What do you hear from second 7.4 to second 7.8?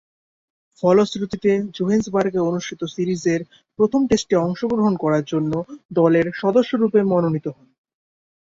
হন।